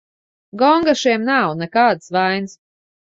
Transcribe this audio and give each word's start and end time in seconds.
Gonga 0.61 0.95
šiem 1.01 1.27
nav, 1.27 1.53
nekādas 1.59 2.09
vainas. 2.17 2.57